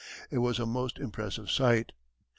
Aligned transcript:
It 0.31 0.39
was 0.39 0.57
a 0.57 0.65
most 0.65 0.97
impressive 0.97 1.51
sight. 1.51 1.91
Mr. 1.91 1.95